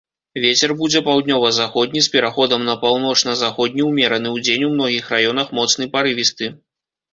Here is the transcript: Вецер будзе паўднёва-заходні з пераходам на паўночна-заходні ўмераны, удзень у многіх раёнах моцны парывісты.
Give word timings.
Вецер 0.43 0.71
будзе 0.79 0.99
паўднёва-заходні 1.09 2.01
з 2.05 2.11
пераходам 2.15 2.65
на 2.71 2.75
паўночна-заходні 2.87 3.87
ўмераны, 3.89 4.35
удзень 4.41 4.67
у 4.71 4.73
многіх 4.75 5.15
раёнах 5.19 5.55
моцны 5.61 5.83
парывісты. 5.95 6.53